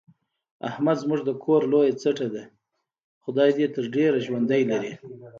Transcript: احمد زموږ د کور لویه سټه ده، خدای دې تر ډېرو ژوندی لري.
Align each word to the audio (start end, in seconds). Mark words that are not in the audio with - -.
احمد 0.69 0.97
زموږ 1.03 1.21
د 1.25 1.29
کور 1.43 1.61
لویه 1.71 1.93
سټه 2.03 2.27
ده، 2.35 2.43
خدای 3.23 3.49
دې 3.57 3.65
تر 3.75 3.83
ډېرو 3.95 4.17
ژوندی 4.25 4.61
لري. 4.71 4.93